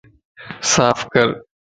[0.71, 1.27] صاف ڪر